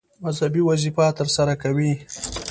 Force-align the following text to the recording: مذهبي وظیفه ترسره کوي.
مذهبي 0.23 0.61
وظیفه 0.69 1.05
ترسره 1.19 1.53
کوي. 1.63 1.93